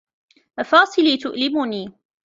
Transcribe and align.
مفاصلي 0.57 1.17
تؤلمني. 1.17 1.91